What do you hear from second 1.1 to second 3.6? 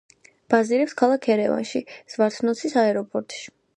ერევანში, ზვართნოცის აეროპორტში.